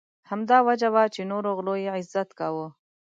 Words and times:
همدا 0.29 0.57
وجه 0.67 0.89
وه 0.93 1.03
چې 1.13 1.21
نورو 1.31 1.49
غلو 1.57 1.73
یې 1.83 1.89
عزت 1.97 2.29
کاوه. 2.39 2.67